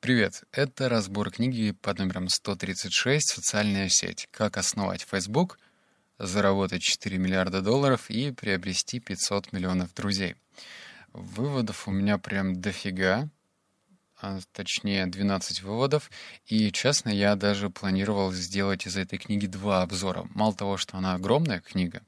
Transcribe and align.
Привет, 0.00 0.44
это 0.52 0.90
разбор 0.90 1.30
книги 1.30 1.72
под 1.72 1.98
номером 1.98 2.28
136 2.28 3.28
«Социальная 3.28 3.88
сеть. 3.88 4.28
Как 4.30 4.58
основать 4.58 5.02
Facebook, 5.02 5.58
заработать 6.18 6.82
4 6.82 7.16
миллиарда 7.16 7.62
долларов 7.62 8.10
и 8.10 8.30
приобрести 8.30 9.00
500 9.00 9.52
миллионов 9.52 9.94
друзей». 9.94 10.36
Выводов 11.14 11.88
у 11.88 11.90
меня 11.92 12.18
прям 12.18 12.60
дофига, 12.60 13.30
а 14.20 14.38
точнее 14.52 15.06
12 15.06 15.62
выводов. 15.62 16.10
И, 16.44 16.70
честно, 16.72 17.08
я 17.08 17.34
даже 17.34 17.70
планировал 17.70 18.32
сделать 18.32 18.86
из 18.86 18.98
этой 18.98 19.18
книги 19.18 19.46
два 19.46 19.80
обзора. 19.82 20.26
Мало 20.34 20.54
того, 20.54 20.76
что 20.76 20.98
она 20.98 21.14
огромная 21.14 21.60
книга, 21.60 22.02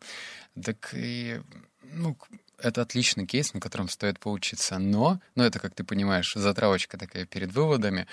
так 0.62 0.90
и 0.92 1.40
ну, 1.82 2.16
это 2.58 2.82
отличный 2.82 3.26
кейс, 3.26 3.54
на 3.54 3.60
котором 3.60 3.88
стоит 3.88 4.18
поучиться. 4.18 4.78
Но, 4.78 5.20
ну 5.34 5.44
это, 5.44 5.58
как 5.58 5.74
ты 5.74 5.84
понимаешь, 5.84 6.32
затравочка 6.34 6.98
такая 6.98 7.24
перед 7.24 7.52
выводами 7.52 8.06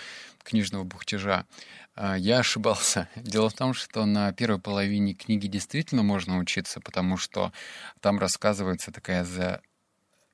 книжного 0.44 0.84
бухтежа. 0.84 1.46
А, 1.96 2.18
я 2.18 2.40
ошибался. 2.40 3.10
Дело 3.16 3.50
в 3.50 3.54
том, 3.54 3.74
что 3.74 4.06
на 4.06 4.32
первой 4.34 4.60
половине 4.60 5.14
книги 5.14 5.48
действительно 5.48 6.04
можно 6.04 6.38
учиться, 6.38 6.80
потому 6.80 7.18
что 7.18 7.52
там 8.02 8.20
рассказывается 8.20 8.92
такая 8.92 9.24
за 9.24 9.62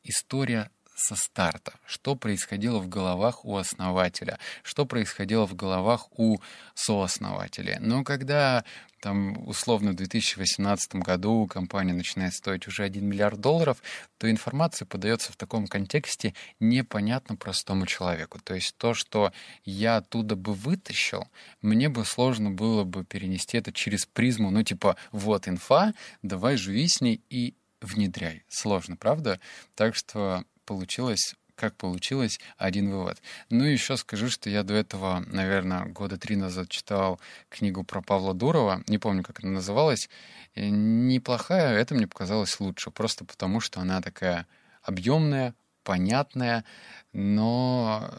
история 0.04 0.70
со 0.96 1.16
старта, 1.16 1.74
что 1.86 2.16
происходило 2.16 2.80
в 2.80 2.88
головах 2.88 3.46
у 3.46 3.58
основателя, 3.58 4.40
что 4.64 4.86
происходило 4.86 5.48
в 5.48 5.56
головах 5.56 6.08
у 6.18 6.40
сооснователя. 6.76 7.78
Но 7.80 8.04
когда 8.04 8.64
там, 9.02 9.48
условно, 9.48 9.92
в 9.92 9.96
2018 9.96 10.96
году 10.96 11.48
компания 11.48 11.94
начинает 11.94 12.36
стоить 12.36 12.68
уже 12.68 12.84
1 12.84 13.04
миллиард 13.04 13.40
долларов, 13.40 13.82
то 14.20 14.30
информация 14.30 14.86
подается 14.86 15.32
в 15.32 15.38
таком 15.38 15.66
контексте 15.66 16.36
непонятно 16.60 17.36
простому 17.36 17.88
человеку. 17.88 18.40
То 18.44 18.54
есть 18.54 18.76
то, 18.78 18.94
что 18.94 19.34
я 19.66 19.98
оттуда 19.98 20.36
бы 20.36 20.54
вытащил, 20.54 21.28
мне 21.64 21.90
бы 21.90 22.06
сложно 22.06 22.52
было 22.52 22.84
бы 22.84 23.04
перенести 23.04 23.58
это 23.58 23.74
через 23.74 24.06
призму, 24.06 24.52
ну, 24.52 24.62
типа, 24.62 24.96
вот 25.12 25.48
инфа, 25.48 25.94
давай 26.22 26.56
живи 26.56 26.88
с 26.88 27.02
ней 27.02 27.24
и 27.30 27.56
внедряй. 27.82 28.44
Сложно, 28.48 28.96
правда? 28.96 29.40
Так 29.74 29.96
что 29.96 30.46
получилось 30.66 31.36
как 31.62 31.78
получилось, 31.78 32.40
один 32.58 32.90
вывод. 32.90 33.22
Ну 33.52 33.66
и 33.66 33.72
еще 33.72 33.96
скажу, 33.96 34.30
что 34.32 34.50
я 34.50 34.64
до 34.64 34.74
этого, 34.74 35.24
наверное, 35.28 35.86
года 35.86 36.18
три 36.18 36.36
назад 36.36 36.70
читал 36.70 37.20
книгу 37.50 37.84
про 37.84 38.02
Павла 38.02 38.34
Дурова, 38.34 38.82
не 38.88 38.98
помню, 38.98 39.22
как 39.22 39.44
она 39.44 39.52
называлась, 39.54 40.10
и 40.56 40.72
неплохая, 40.72 41.78
это 41.78 41.94
мне 41.94 42.08
показалось 42.08 42.60
лучше, 42.60 42.90
просто 42.90 43.26
потому 43.26 43.60
что 43.60 43.80
она 43.80 44.02
такая 44.02 44.48
объемная, 44.82 45.54
понятная, 45.84 46.66
но 47.14 48.10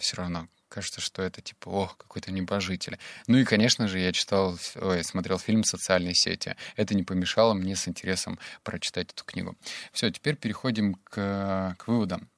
все 0.00 0.16
равно 0.16 0.48
кажется, 0.74 1.00
что 1.00 1.22
это 1.22 1.40
типа, 1.40 1.68
ох, 1.68 1.96
какой-то 1.96 2.32
небожитель. 2.32 2.98
Ну 3.28 3.38
и, 3.38 3.44
конечно 3.44 3.86
же, 3.86 4.00
я 4.00 4.12
читал, 4.12 4.58
ой, 4.74 5.04
смотрел 5.04 5.38
фильм 5.38 5.62
«Социальные 5.62 6.14
сети». 6.14 6.56
Это 6.74 6.96
не 6.96 7.04
помешало 7.04 7.54
мне 7.54 7.76
с 7.76 7.86
интересом 7.86 8.40
прочитать 8.64 9.12
эту 9.12 9.24
книгу. 9.24 9.56
Все, 9.92 10.10
теперь 10.10 10.34
переходим 10.34 10.94
к, 10.94 11.76
к 11.78 11.86
выводам. 11.86 12.28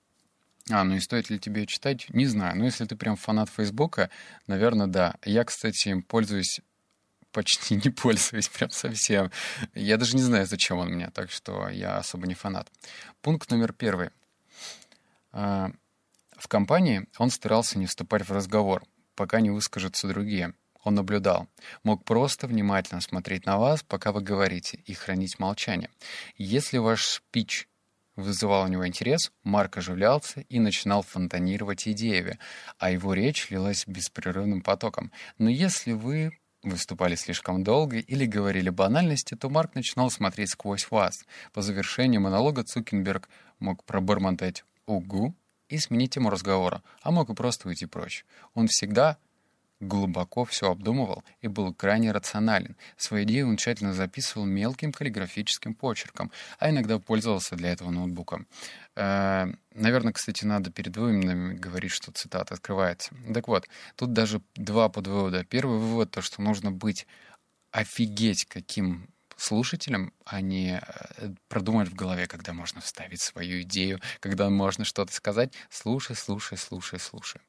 А, 0.70 0.84
ну 0.84 0.96
и 0.96 1.00
стоит 1.00 1.30
ли 1.30 1.38
тебе 1.38 1.64
читать? 1.66 2.06
Не 2.10 2.26
знаю. 2.26 2.58
Но 2.58 2.66
если 2.66 2.84
ты 2.84 2.94
прям 2.94 3.16
фанат 3.16 3.48
Фейсбука, 3.48 4.10
наверное, 4.46 4.86
да. 4.86 5.14
Я, 5.24 5.44
кстати, 5.44 5.88
им 5.88 6.02
пользуюсь 6.02 6.60
почти 7.32 7.76
не 7.84 7.90
пользуюсь, 7.90 8.48
прям 8.48 8.70
совсем. 8.70 9.30
Я 9.74 9.96
даже 9.96 10.14
не 10.14 10.22
знаю, 10.22 10.46
зачем 10.46 10.78
он 10.78 10.90
мне, 10.90 11.08
так 11.10 11.30
что 11.30 11.70
я 11.70 11.96
особо 11.96 12.26
не 12.26 12.34
фанат. 12.34 12.70
Пункт 13.22 13.50
номер 13.50 13.72
первый. 13.72 14.10
В 16.36 16.48
компании 16.48 17.06
он 17.18 17.30
старался 17.30 17.78
не 17.78 17.86
вступать 17.86 18.28
в 18.28 18.32
разговор, 18.32 18.84
пока 19.14 19.40
не 19.40 19.50
выскажутся 19.50 20.08
другие. 20.08 20.54
Он 20.84 20.94
наблюдал. 20.94 21.48
Мог 21.82 22.04
просто 22.04 22.46
внимательно 22.46 23.00
смотреть 23.00 23.44
на 23.46 23.58
вас, 23.58 23.82
пока 23.82 24.12
вы 24.12 24.20
говорите, 24.20 24.78
и 24.86 24.94
хранить 24.94 25.38
молчание. 25.38 25.90
Если 26.36 26.78
ваш 26.78 27.04
спич 27.06 27.68
вызывал 28.14 28.64
у 28.64 28.68
него 28.68 28.86
интерес, 28.86 29.32
Марк 29.42 29.78
оживлялся 29.78 30.42
и 30.42 30.60
начинал 30.60 31.02
фонтанировать 31.02 31.88
идеями, 31.88 32.38
а 32.78 32.90
его 32.90 33.14
речь 33.14 33.50
лилась 33.50 33.84
беспрерывным 33.86 34.62
потоком. 34.62 35.10
Но 35.38 35.50
если 35.50 35.92
вы 35.92 36.38
выступали 36.62 37.14
слишком 37.14 37.64
долго 37.64 37.98
или 37.98 38.24
говорили 38.24 38.70
банальности, 38.70 39.34
то 39.34 39.48
Марк 39.48 39.74
начинал 39.74 40.10
смотреть 40.10 40.50
сквозь 40.50 40.90
вас. 40.90 41.24
По 41.52 41.62
завершении 41.62 42.18
монолога 42.18 42.64
Цукенберг 42.64 43.28
мог 43.58 43.84
пробормотать 43.84 44.64
«Угу», 44.86 45.34
и 45.68 45.78
сменить 45.78 46.14
тему 46.14 46.30
разговора, 46.30 46.82
а 47.02 47.10
мог 47.10 47.30
и 47.30 47.34
просто 47.34 47.68
уйти 47.68 47.86
прочь. 47.86 48.24
Он 48.54 48.68
всегда 48.68 49.18
глубоко 49.80 50.44
все 50.44 50.70
обдумывал 50.70 51.22
и 51.42 51.48
был 51.48 51.74
крайне 51.74 52.12
рационален. 52.12 52.76
Свои 52.96 53.24
идеи 53.24 53.42
он 53.42 53.56
тщательно 53.56 53.92
записывал 53.92 54.46
мелким 54.46 54.92
каллиграфическим 54.92 55.74
почерком, 55.74 56.30
а 56.58 56.70
иногда 56.70 56.98
пользовался 56.98 57.56
для 57.56 57.72
этого 57.72 57.90
ноутбуком. 57.90 58.46
Э, 58.94 59.46
наверное, 59.74 60.12
кстати, 60.12 60.44
надо 60.44 60.70
перед 60.70 60.96
выводами 60.96 61.54
говорить, 61.54 61.92
что 61.92 62.10
цитата 62.12 62.54
открывается. 62.54 63.14
Так 63.34 63.48
вот, 63.48 63.68
тут 63.96 64.12
даже 64.12 64.40
два 64.54 64.88
подвывода. 64.88 65.44
Первый 65.44 65.78
вывод, 65.78 66.10
то, 66.10 66.22
что 66.22 66.40
нужно 66.40 66.70
быть 66.70 67.06
офигеть 67.70 68.46
каким 68.46 69.08
слушателям, 69.36 70.12
а 70.24 70.40
не 70.40 70.80
э, 70.80 71.28
продумать 71.48 71.88
в 71.88 71.94
голове, 71.94 72.26
когда 72.26 72.52
можно 72.52 72.80
вставить 72.80 73.20
свою 73.20 73.62
идею, 73.62 74.00
когда 74.20 74.48
можно 74.50 74.84
что-то 74.84 75.12
сказать. 75.12 75.52
Слушай, 75.70 76.16
слушай, 76.16 76.58
слушай, 76.58 76.98
слушай. 76.98 77.40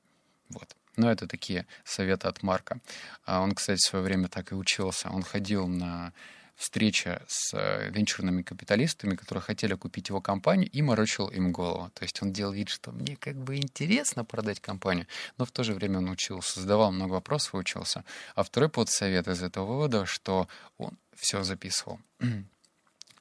Вот. 0.49 0.75
Но 0.97 1.11
это 1.11 1.27
такие 1.27 1.67
советы 1.85 2.27
от 2.27 2.43
Марка. 2.43 2.79
А 3.25 3.41
он, 3.41 3.53
кстати, 3.53 3.79
в 3.79 3.85
свое 3.85 4.03
время 4.03 4.27
так 4.27 4.51
и 4.51 4.55
учился. 4.55 5.09
Он 5.09 5.23
ходил 5.23 5.67
на 5.67 6.13
встреча 6.57 7.21
с 7.27 7.53
э, 7.53 7.89
венчурными 7.91 8.41
капиталистами, 8.41 9.15
которые 9.15 9.43
хотели 9.43 9.75
купить 9.75 10.09
его 10.09 10.21
компанию, 10.21 10.69
и 10.69 10.81
морочил 10.81 11.27
им 11.27 11.51
голову. 11.51 11.91
То 11.93 12.03
есть 12.03 12.21
он 12.23 12.33
делал 12.33 12.51
вид, 12.51 12.69
что 12.69 12.91
мне 12.91 13.15
как 13.15 13.35
бы 13.35 13.57
интересно 13.57 14.25
продать 14.25 14.59
компанию, 14.59 15.05
но 15.37 15.45
в 15.45 15.51
то 15.51 15.63
же 15.63 15.73
время 15.73 15.99
он 15.99 16.09
учился, 16.09 16.59
задавал 16.59 16.91
много 16.91 17.13
вопросов 17.13 17.53
учился. 17.53 18.03
А 18.35 18.43
второй 18.43 18.69
подсовет 18.69 19.27
из 19.27 19.43
этого 19.43 19.65
вывода, 19.65 20.07
что 20.07 20.47
он 20.77 20.97
все 21.15 21.43
записывал. 21.43 21.99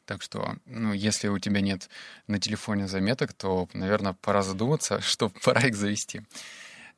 Так 0.06 0.22
что, 0.22 0.54
ну, 0.66 0.92
если 0.92 1.26
у 1.26 1.40
тебя 1.40 1.60
нет 1.60 1.90
на 2.28 2.38
телефоне 2.38 2.86
заметок, 2.86 3.32
то, 3.32 3.68
наверное, 3.72 4.12
пора 4.12 4.42
задуматься, 4.42 5.00
что 5.00 5.30
пора 5.42 5.62
их 5.62 5.74
завести. 5.74 6.22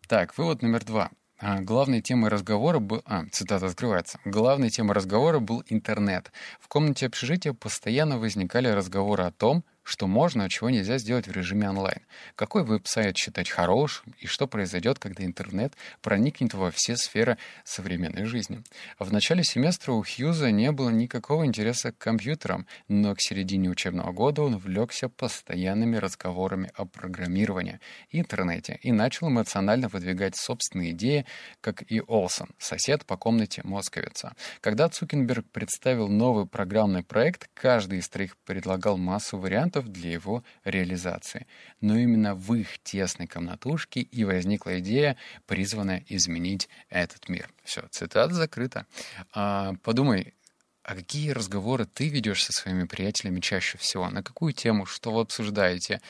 Так, 0.09 0.37
вывод 0.37 0.61
номер 0.61 0.85
два. 0.85 1.11
А, 1.41 1.61
главной 1.61 2.01
темой 2.01 2.31
разговора 2.31 2.81
был... 2.81 3.03
А, 3.05 3.25
цитата 3.31 3.67
открывается. 3.67 4.19
Главной 4.25 4.71
темой 4.71 4.95
разговора 4.95 5.39
был 5.39 5.63
интернет. 5.69 6.33
В 6.61 6.67
комнате 6.69 7.07
общежития 7.07 7.53
постоянно 7.53 8.19
возникали 8.19 8.69
разговоры 8.69 9.25
о 9.25 9.31
том, 9.31 9.65
что 9.89 10.07
можно, 10.07 10.45
а 10.45 10.49
чего 10.51 10.69
нельзя 10.69 10.99
сделать 10.99 11.27
в 11.27 11.33
режиме 11.33 11.71
онлайн. 11.71 12.01
Какой 12.35 12.63
веб-сайт 12.63 13.17
считать 13.17 13.49
хорошим 13.49 14.15
и 14.19 14.27
что 14.27 14.47
произойдет, 14.47 14.99
когда 14.99 15.25
интернет 15.25 15.73
проникнет 16.03 16.53
во 16.53 16.71
все 16.71 16.97
сферы 16.97 17.39
современной 17.65 18.27
жизни. 18.27 18.63
В 18.99 19.11
начале 19.11 19.43
семестра 19.43 19.93
у 19.93 20.05
Хьюза 20.05 20.51
не 20.51 20.73
было 20.73 20.91
никакого 20.91 21.47
интереса 21.47 21.93
к 21.93 21.99
компьютерам, 21.99 22.67
но 22.89 23.15
к 23.15 23.21
середине 23.21 23.71
учебного 23.71 24.13
года 24.13 24.43
он 24.43 24.59
влекся 24.59 25.09
постоянными 25.09 25.97
разговорами 25.97 26.71
о 26.75 26.85
программировании 26.85 27.81
и 28.11 28.21
интернете 28.21 28.79
и 28.83 28.93
начал 28.93 29.29
эмоционально 29.29 29.89
выдвигать 29.89 30.37
собственные 30.37 30.91
идеи, 30.91 31.25
как 31.63 31.83
и 31.91 32.03
Олсон, 32.07 32.51
сосед 32.59 33.07
по 33.07 33.17
комнате 33.17 33.63
московица. 33.65 34.35
Когда 34.61 34.91
Цукенберг 34.91 35.47
представил 35.51 36.09
новый 36.09 36.47
программный 36.47 37.03
проект, 37.03 37.49
каждый 37.55 38.01
из 38.01 38.09
троих 38.11 38.37
предлагал 38.45 38.99
массу 38.99 39.39
вариантов, 39.39 39.78
инструментов 39.79 39.89
для 39.89 40.13
его 40.13 40.45
реализации. 40.65 41.47
Но 41.81 41.97
именно 41.97 42.35
в 42.35 42.55
их 42.55 42.79
тесной 42.83 43.27
комнатушке 43.27 44.01
и 44.01 44.25
возникла 44.25 44.79
идея, 44.81 45.17
призванная 45.47 46.05
изменить 46.09 46.69
этот 46.91 47.29
мир. 47.29 47.49
Все, 47.65 47.83
цитата 47.91 48.35
закрыта. 48.35 48.87
А, 49.33 49.75
подумай, 49.83 50.35
а 50.83 50.95
какие 50.95 51.31
разговоры 51.31 51.85
ты 51.85 52.09
ведешь 52.09 52.45
со 52.45 52.53
своими 52.53 52.85
приятелями 52.85 53.41
чаще 53.41 53.79
всего? 53.79 54.09
На 54.11 54.23
какую 54.23 54.53
тему? 54.53 54.87
Что 54.87 55.13
вы 55.13 55.21
обсуждаете? 55.21 56.01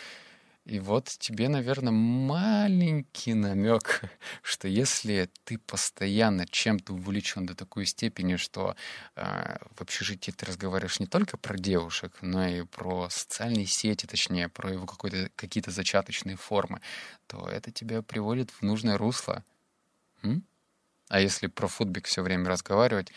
И 0.69 0.81
вот 0.81 1.07
тебе, 1.07 1.49
наверное, 1.49 1.93
маленький 1.93 3.33
намек, 3.33 4.03
что 4.43 4.69
если 4.69 5.31
ты 5.45 5.57
постоянно 5.57 6.47
чем-то 6.47 6.93
увлечен 6.93 7.47
до 7.47 7.55
такой 7.55 7.87
степени, 7.87 8.37
что 8.37 8.77
э, 9.17 9.57
в 9.75 9.81
общежитии 9.81 10.31
ты 10.31 10.45
разговариваешь 10.45 11.01
не 11.01 11.07
только 11.07 11.39
про 11.39 11.57
девушек, 11.57 12.19
но 12.21 12.47
и 12.47 12.65
про 12.65 13.09
социальные 13.09 13.65
сети, 13.65 14.05
точнее, 14.05 14.51
про 14.51 14.71
его 14.71 14.85
какие-то 14.85 15.71
зачаточные 15.71 16.37
формы, 16.37 16.83
то 17.27 17.49
это 17.49 17.73
тебя 17.73 18.03
приводит 18.03 18.51
в 18.51 18.61
нужное 18.61 18.99
русло. 18.99 19.43
М? 20.23 20.45
А 21.09 21.19
если 21.19 21.47
про 21.47 21.67
футбик 21.67 22.05
все 22.05 22.21
время 22.21 22.51
разговаривать, 22.51 23.11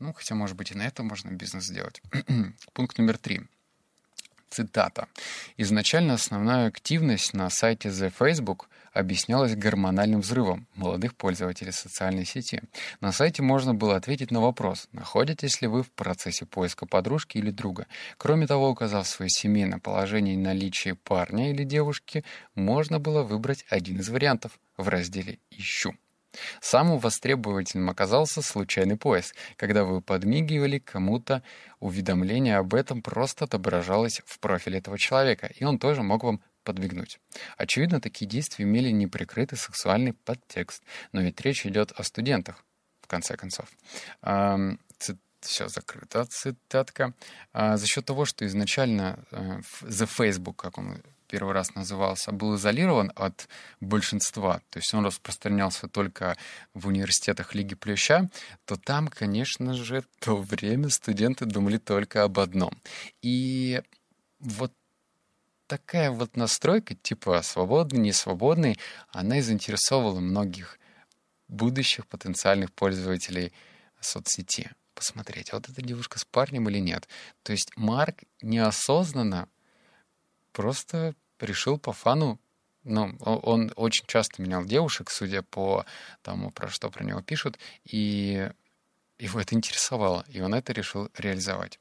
ну, 0.00 0.12
хотя, 0.12 0.34
может 0.34 0.56
быть, 0.56 0.72
и 0.72 0.74
на 0.74 0.88
это 0.88 1.04
можно 1.04 1.30
бизнес 1.30 1.66
сделать. 1.66 2.02
Пункт 2.72 2.98
номер 2.98 3.16
три. 3.16 3.42
Цитата. 4.50 5.06
«Изначально 5.56 6.14
основная 6.14 6.66
активность 6.66 7.34
на 7.34 7.48
сайте 7.50 7.88
The 7.88 8.12
Facebook 8.18 8.66
объяснялась 8.92 9.54
гормональным 9.54 10.22
взрывом 10.22 10.66
молодых 10.74 11.14
пользователей 11.14 11.70
социальной 11.70 12.24
сети. 12.24 12.62
На 13.00 13.12
сайте 13.12 13.42
можно 13.42 13.74
было 13.74 13.94
ответить 13.94 14.32
на 14.32 14.40
вопрос, 14.40 14.88
находитесь 14.90 15.62
ли 15.62 15.68
вы 15.68 15.84
в 15.84 15.92
процессе 15.92 16.46
поиска 16.46 16.84
подружки 16.84 17.38
или 17.38 17.52
друга. 17.52 17.86
Кроме 18.16 18.48
того, 18.48 18.70
указав 18.70 19.06
свое 19.06 19.28
семейное 19.28 19.78
положение 19.78 20.34
и 20.34 20.38
наличие 20.38 20.96
парня 20.96 21.50
или 21.50 21.62
девушки, 21.62 22.24
можно 22.56 22.98
было 22.98 23.22
выбрать 23.22 23.64
один 23.68 24.00
из 24.00 24.08
вариантов 24.08 24.58
в 24.76 24.88
разделе 24.88 25.38
«Ищу». 25.50 25.94
Самым 26.60 26.98
востребовательным 26.98 27.90
оказался 27.90 28.42
случайный 28.42 28.96
поиск, 28.96 29.34
когда 29.56 29.84
вы 29.84 30.00
подмигивали 30.00 30.78
кому-то, 30.78 31.42
уведомление 31.80 32.56
об 32.56 32.74
этом 32.74 33.02
просто 33.02 33.44
отображалось 33.44 34.22
в 34.24 34.38
профиле 34.38 34.78
этого 34.78 34.98
человека, 34.98 35.46
и 35.46 35.64
он 35.64 35.78
тоже 35.78 36.02
мог 36.02 36.22
вам 36.22 36.40
подмигнуть. 36.62 37.18
Очевидно, 37.56 38.00
такие 38.00 38.26
действия 38.26 38.64
имели 38.64 38.90
неприкрытый 38.90 39.58
сексуальный 39.58 40.12
подтекст, 40.12 40.82
но 41.12 41.20
ведь 41.22 41.40
речь 41.40 41.66
идет 41.66 41.92
о 41.92 42.04
студентах, 42.04 42.64
в 43.00 43.06
конце 43.06 43.36
концов. 43.36 43.68
Все 45.40 45.68
закрыто, 45.68 46.26
цитатка. 46.26 47.14
А, 47.52 47.78
за 47.78 47.86
счет 47.86 48.04
того, 48.04 48.26
что 48.26 48.44
изначально 48.46 49.24
э, 49.30 49.60
The 49.82 50.06
Facebook, 50.06 50.56
как 50.56 50.76
он 50.76 51.02
первый 51.30 51.52
раз 51.52 51.74
назывался, 51.74 52.32
был 52.32 52.56
изолирован 52.56 53.12
от 53.14 53.48
большинства, 53.80 54.60
то 54.70 54.78
есть 54.78 54.92
он 54.94 55.06
распространялся 55.06 55.86
только 55.86 56.36
в 56.74 56.88
университетах 56.88 57.54
Лиги 57.54 57.74
Плюща, 57.74 58.28
то 58.64 58.76
там, 58.76 59.08
конечно 59.08 59.74
же, 59.74 60.02
в 60.02 60.24
то 60.24 60.36
время 60.36 60.88
студенты 60.88 61.44
думали 61.44 61.78
только 61.78 62.24
об 62.24 62.40
одном. 62.40 62.72
И 63.22 63.80
вот 64.40 64.72
такая 65.68 66.10
вот 66.10 66.36
настройка, 66.36 66.96
типа 66.96 67.42
свободный, 67.42 68.00
не 68.00 68.12
свободный, 68.12 68.76
она 69.12 69.38
и 69.38 69.40
заинтересовала 69.40 70.18
многих 70.18 70.78
будущих 71.46 72.08
потенциальных 72.08 72.72
пользователей 72.72 73.52
соцсети. 74.00 74.70
Посмотреть, 74.94 75.52
а 75.52 75.56
вот 75.56 75.68
эта 75.68 75.80
девушка 75.80 76.18
с 76.18 76.24
парнем 76.24 76.68
или 76.68 76.78
нет. 76.78 77.08
То 77.42 77.52
есть 77.52 77.70
Марк 77.76 78.24
неосознанно 78.42 79.48
просто 80.52 81.14
решил 81.38 81.78
по 81.78 81.92
фану 81.92 82.38
ну, 82.82 83.14
он 83.20 83.72
очень 83.76 84.06
часто 84.06 84.40
менял 84.40 84.64
девушек, 84.64 85.10
судя 85.10 85.42
по 85.42 85.84
тому, 86.22 86.50
про 86.50 86.68
что 86.68 86.88
про 86.90 87.04
него 87.04 87.20
пишут, 87.20 87.58
и 87.84 88.50
его 89.18 89.40
это 89.40 89.54
интересовало, 89.54 90.24
и 90.28 90.40
он 90.40 90.54
это 90.54 90.72
решил 90.72 91.10
реализовать. 91.14 91.78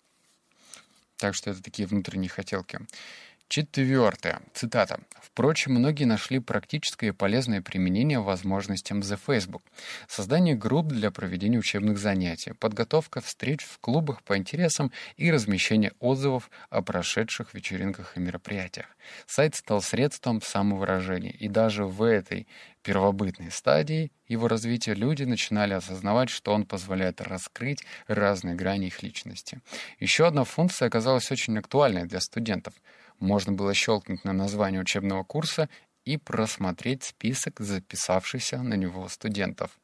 Так 1.15 1.35
что 1.35 1.51
это 1.51 1.63
такие 1.63 1.87
внутренние 1.87 2.29
хотелки. 2.29 2.79
Четвертое. 3.49 4.41
Цитата. 4.53 4.99
Впрочем, 5.19 5.73
многие 5.73 6.03
нашли 6.03 6.37
практическое 6.37 7.07
и 7.07 7.11
полезное 7.11 7.63
применение 7.63 8.19
возможностям 8.19 8.99
The 8.99 9.19
Facebook. 9.25 9.63
Создание 10.07 10.53
групп 10.53 10.89
для 10.89 11.09
проведения 11.09 11.57
учебных 11.57 11.97
занятий, 11.97 12.53
подготовка 12.53 13.21
встреч 13.21 13.63
в 13.63 13.79
клубах 13.79 14.21
по 14.21 14.37
интересам 14.37 14.91
и 15.17 15.31
размещение 15.31 15.93
отзывов 15.99 16.51
о 16.69 16.83
прошедших 16.83 17.55
вечеринках 17.55 18.17
и 18.17 18.19
мероприятиях. 18.19 18.85
Сайт 19.25 19.55
стал 19.55 19.81
средством 19.81 20.43
самовыражения, 20.43 21.31
и 21.31 21.47
даже 21.47 21.85
в 21.85 22.03
этой 22.03 22.47
первобытной 22.83 23.49
стадии 23.49 24.11
его 24.27 24.47
развития 24.47 24.93
люди 24.93 25.23
начинали 25.23 25.73
осознавать, 25.73 26.29
что 26.29 26.53
он 26.53 26.67
позволяет 26.67 27.19
раскрыть 27.19 27.83
разные 28.05 28.53
грани 28.53 28.87
их 28.87 29.01
личности. 29.01 29.59
Еще 29.99 30.27
одна 30.27 30.43
функция 30.43 30.87
оказалась 30.87 31.31
очень 31.31 31.57
актуальной 31.57 32.05
для 32.05 32.19
студентов— 32.19 32.75
можно 33.19 33.53
было 33.53 33.73
щелкнуть 33.73 34.23
на 34.23 34.33
название 34.33 34.81
учебного 34.81 35.23
курса 35.23 35.69
и 36.05 36.17
просмотреть 36.17 37.03
список 37.03 37.59
записавшихся 37.59 38.61
на 38.61 38.75
него 38.75 39.07
студентов. 39.09 39.77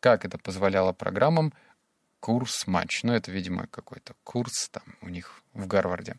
Как 0.00 0.24
это 0.24 0.38
позволяло 0.38 0.92
программам 0.92 1.52
курс-матч. 2.20 3.02
Ну, 3.02 3.12
это, 3.12 3.30
видимо, 3.30 3.66
какой-то 3.66 4.14
курс 4.24 4.68
там 4.70 4.84
у 5.02 5.08
них 5.08 5.42
в 5.52 5.66
Гарварде. 5.66 6.16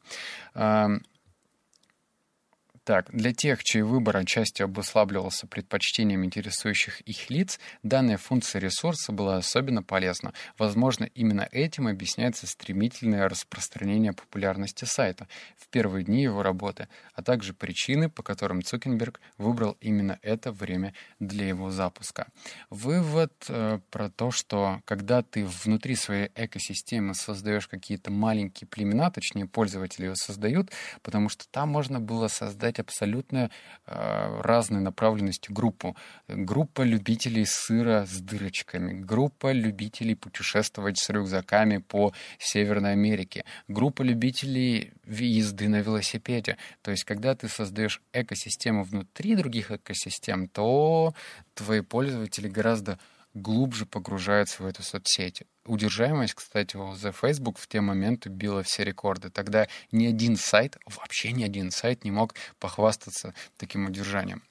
Так, 2.86 3.10
для 3.12 3.34
тех, 3.34 3.64
чей 3.64 3.82
выбор 3.82 4.18
отчасти 4.18 4.62
обуславливался 4.62 5.48
предпочтением 5.48 6.24
интересующих 6.24 7.02
их 7.02 7.32
лиц, 7.32 7.60
данная 7.82 8.18
функция 8.18 8.60
ресурса 8.60 9.12
была 9.12 9.38
особенно 9.38 9.82
полезна. 9.82 10.34
Возможно, 10.60 11.06
именно 11.16 11.50
этим 11.52 11.88
объясняется 11.88 12.46
стремительное 12.46 13.28
распространение 13.28 14.14
популярности 14.14 14.86
сайта 14.86 15.28
в 15.58 15.68
первые 15.70 16.06
дни 16.06 16.22
его 16.22 16.44
работы, 16.44 16.88
а 17.16 17.24
также 17.24 17.56
причины, 17.56 18.08
по 18.08 18.22
которым 18.22 18.62
Цукенберг 18.62 19.20
выбрал 19.40 19.76
именно 19.82 20.20
это 20.22 20.52
время 20.52 20.94
для 21.20 21.48
его 21.48 21.72
запуска. 21.72 22.28
Вывод 22.70 23.34
э, 23.50 23.80
про 23.90 24.12
то, 24.12 24.30
что 24.30 24.82
когда 24.86 25.24
ты 25.24 25.44
внутри 25.64 25.96
своей 25.96 26.30
экосистемы 26.36 27.16
создаешь 27.16 27.68
какие-то 27.68 28.12
маленькие 28.12 28.68
племена, 28.68 29.10
точнее 29.10 29.48
пользователи 29.48 30.06
его 30.06 30.16
создают, 30.16 30.70
потому 31.02 31.30
что 31.30 31.48
там 31.50 31.70
можно 31.70 32.00
было 32.00 32.28
создать 32.28 32.75
создать 32.75 32.80
абсолютно 32.80 33.50
э, 33.88 34.42
разной 34.42 34.81
направленности 34.81 35.51
группу. 35.51 35.95
Группа 36.27 36.83
любителей 36.83 37.45
сыра 37.45 38.06
с 38.06 38.19
дырочками, 38.22 38.94
группа 38.94 39.51
любителей 39.51 40.16
путешествовать 40.16 40.98
с 40.98 41.10
рюкзаками 41.10 41.77
по 41.77 42.13
Северной 42.39 42.94
Америке, 42.94 43.44
группа 43.68 44.04
любителей 44.04 44.94
езды 45.07 45.68
на 45.68 45.81
велосипеде. 45.81 46.57
То 46.81 46.92
есть, 46.92 47.04
когда 47.04 47.36
ты 47.36 47.48
создаешь 47.48 48.01
экосистему 48.13 48.83
внутри 48.83 49.36
других 49.36 49.72
экосистем, 49.72 50.48
то 50.48 51.13
твои 51.54 51.81
пользователи 51.81 52.48
гораздо 52.48 52.98
глубже 53.36 53.86
погружаются 53.86 54.64
в 54.64 54.66
эту 54.66 54.82
соцсеть. 54.82 55.44
Удержаемость, 55.66 56.34
кстати, 56.34 56.78
у 56.78 56.94
The 56.94 57.12
Facebook 57.12 57.60
в 57.60 57.68
те 57.68 57.82
моменты 57.82 58.30
била 58.30 58.64
все 58.64 58.84
рекорды. 58.84 59.30
Тогда 59.30 59.68
ни 59.92 60.08
один 60.08 60.38
сайт, 60.38 60.78
вообще 60.86 61.32
ни 61.32 61.44
один 61.44 61.70
сайт 61.70 62.04
не 62.04 62.12
мог 62.12 62.34
похвастаться 62.60 63.36
таким 63.58 63.86
удержанием. 63.86 64.44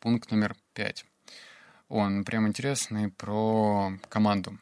Пункт 0.00 0.30
номер 0.30 0.56
пять. 0.72 1.04
Он 1.88 2.24
прям 2.24 2.48
интересный 2.48 3.10
про 3.10 3.92
команду. 4.08 4.58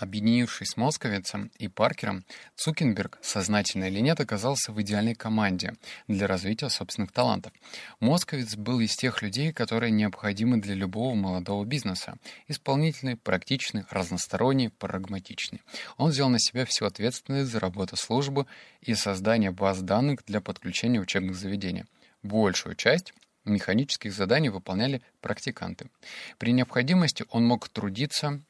Объединившись 0.00 0.70
с 0.70 0.76
Московицем 0.76 1.52
и 1.58 1.68
Паркером, 1.68 2.24
Цукенберг, 2.56 3.18
сознательно 3.22 3.84
или 3.84 4.00
нет, 4.00 4.20
оказался 4.20 4.72
в 4.72 4.82
идеальной 4.82 5.14
команде 5.14 5.74
для 6.08 6.26
развития 6.26 6.68
собственных 6.68 7.12
талантов. 7.12 7.52
Московиц 8.00 8.56
был 8.56 8.80
из 8.80 8.96
тех 8.96 9.22
людей, 9.22 9.52
которые 9.52 9.92
необходимы 9.92 10.56
для 10.56 10.74
любого 10.74 11.14
молодого 11.14 11.64
бизнеса. 11.64 12.16
Исполнительный, 12.48 13.16
практичный, 13.16 13.84
разносторонний, 13.90 14.70
прагматичный. 14.70 15.62
Он 15.96 16.10
взял 16.10 16.28
на 16.28 16.40
себя 16.40 16.64
всю 16.64 16.86
ответственность 16.86 17.50
за 17.50 17.60
работу 17.60 17.96
службы 17.96 18.46
и 18.80 18.94
создание 18.94 19.52
баз 19.52 19.80
данных 19.80 20.24
для 20.26 20.40
подключения 20.40 21.00
учебных 21.00 21.36
заведений. 21.36 21.84
Большую 22.22 22.74
часть 22.74 23.14
механических 23.44 24.12
заданий 24.12 24.48
выполняли 24.48 25.02
практиканты. 25.20 25.88
При 26.38 26.52
необходимости 26.52 27.24
он 27.30 27.46
мог 27.46 27.68
трудиться 27.68 28.42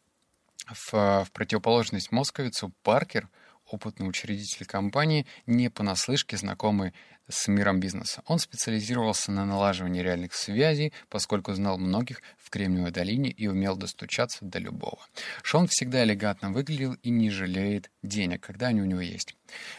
в, 0.66 0.92
в 1.24 1.32
противоположность 1.32 2.12
московицу 2.12 2.72
Паркер, 2.82 3.28
опытный 3.66 4.08
учредитель 4.08 4.66
компании, 4.66 5.26
не 5.46 5.70
понаслышке 5.70 6.36
знакомый 6.36 6.92
с 7.28 7.48
миром 7.48 7.80
бизнеса. 7.80 8.22
Он 8.26 8.38
специализировался 8.38 9.32
на 9.32 9.44
налаживании 9.44 10.02
реальных 10.02 10.34
связей, 10.34 10.92
поскольку 11.08 11.52
знал 11.54 11.78
многих 11.78 12.22
в 12.36 12.50
Кремниевой 12.50 12.90
долине 12.90 13.30
и 13.30 13.46
умел 13.46 13.76
достучаться 13.76 14.44
до 14.44 14.58
любого. 14.58 14.98
Шон 15.42 15.66
всегда 15.66 16.04
элегантно 16.04 16.52
выглядел 16.52 16.94
и 16.94 17.10
не 17.10 17.30
жалеет 17.30 17.90
денег, 18.02 18.42
когда 18.42 18.68
они 18.68 18.82
у 18.82 18.84
него 18.84 19.00
есть. 19.00 19.36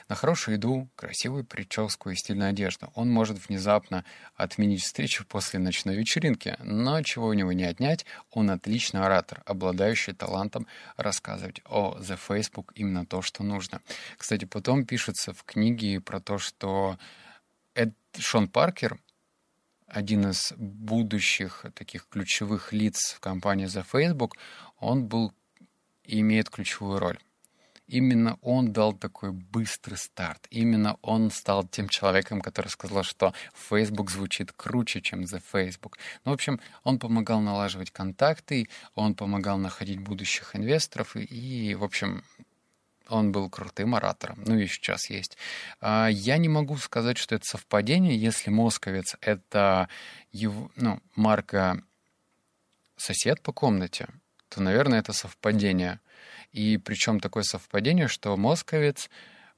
На 0.09 0.15
хорошую 0.15 0.55
еду, 0.55 0.89
красивую 0.95 1.43
прическу 1.43 2.09
и 2.09 2.15
стильную 2.15 2.49
одежду 2.49 2.91
он 2.95 3.11
может 3.11 3.47
внезапно 3.47 4.05
отменить 4.35 4.83
встречу 4.83 5.25
после 5.25 5.59
ночной 5.59 5.95
вечеринки, 5.95 6.55
но 6.59 7.01
чего 7.01 7.27
у 7.27 7.33
него 7.33 7.51
не 7.51 7.63
отнять, 7.63 8.05
он 8.31 8.49
отличный 8.49 9.01
оратор, 9.01 9.41
обладающий 9.45 10.13
талантом 10.13 10.67
рассказывать 10.97 11.61
о 11.65 11.97
The 11.99 12.17
Facebook 12.17 12.71
именно 12.75 13.05
то, 13.05 13.21
что 13.21 13.43
нужно. 13.43 13.81
Кстати, 14.17 14.45
потом 14.45 14.85
пишется 14.85 15.33
в 15.33 15.43
книге 15.43 15.99
про 15.99 16.19
то, 16.19 16.37
что 16.37 16.97
Эд 17.75 17.93
Шон 18.17 18.47
Паркер, 18.47 18.97
один 19.85 20.29
из 20.29 20.53
будущих 20.55 21.65
таких 21.75 22.07
ключевых 22.07 22.71
лиц 22.71 23.13
в 23.13 23.19
компании 23.19 23.67
The 23.67 23.85
Facebook, 23.85 24.37
он 24.79 25.07
был 25.07 25.33
и 26.05 26.21
имеет 26.21 26.49
ключевую 26.49 26.99
роль. 26.99 27.19
Именно 27.87 28.39
он 28.41 28.71
дал 28.71 28.93
такой 28.93 29.31
быстрый 29.31 29.95
старт. 29.95 30.47
Именно 30.49 30.97
он 31.01 31.29
стал 31.29 31.67
тем 31.67 31.89
человеком, 31.89 32.39
который 32.39 32.67
сказал, 32.67 33.03
что 33.03 33.33
Facebook 33.53 34.09
звучит 34.09 34.53
круче, 34.53 35.01
чем 35.01 35.23
The 35.23 35.43
Facebook. 35.51 35.97
Ну, 36.23 36.31
в 36.31 36.33
общем, 36.33 36.61
он 36.83 36.97
помогал 36.97 37.41
налаживать 37.41 37.91
контакты, 37.91 38.69
он 38.95 39.15
помогал 39.15 39.57
находить 39.57 39.99
будущих 39.99 40.55
инвесторов, 40.55 41.17
и, 41.17 41.25
и 41.25 41.75
в 41.75 41.83
общем, 41.83 42.23
он 43.09 43.31
был 43.31 43.49
крутым 43.49 43.95
оратором, 43.95 44.43
ну 44.45 44.57
и 44.57 44.67
сейчас 44.67 45.09
есть. 45.09 45.37
А, 45.79 46.07
я 46.07 46.37
не 46.37 46.49
могу 46.49 46.77
сказать, 46.77 47.17
что 47.17 47.35
это 47.35 47.45
совпадение, 47.45 48.17
если 48.17 48.49
московец— 48.49 49.15
это 49.21 49.89
его, 50.31 50.71
ну, 50.75 50.99
Марка 51.15 51.81
сосед 52.97 53.41
по 53.41 53.51
комнате, 53.51 54.07
то, 54.49 54.61
наверное, 54.61 54.99
это 54.99 55.13
совпадение. 55.13 55.99
И 56.51 56.77
причем 56.77 57.19
такое 57.19 57.43
совпадение, 57.43 58.07
что 58.07 58.37
московец, 58.37 59.09